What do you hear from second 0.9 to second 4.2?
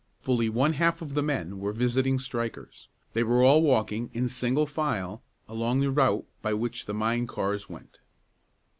of the men were visiting strikers. They were all walking,